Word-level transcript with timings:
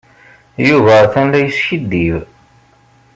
Yuba 0.67 0.91
atan 1.03 1.25
la 1.31 1.39
yeskiddib. 1.45 2.17